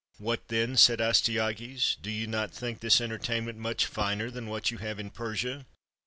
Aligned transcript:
"What, 0.17 0.47
then," 0.47 0.77
said 0.77 0.99
Astyages, 0.99 1.95
"do 2.01 2.09
you 2.09 2.25
not 2.25 2.49
think 2.51 2.79
this 2.79 2.99
entertainment 2.99 3.59
much 3.59 3.85
finer 3.85 4.31
than 4.31 4.47
what 4.47 4.71
you 4.71 4.79
have 4.79 4.99
in 4.99 5.11
Persia?" 5.11 5.67